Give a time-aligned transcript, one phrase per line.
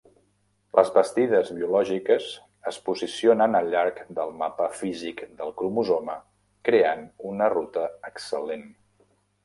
[0.77, 2.29] Les bastides biològiques
[2.71, 6.19] es posicionen al llarg del mapa físic del cromosoma
[6.71, 8.71] creant una "ruta excel·lent".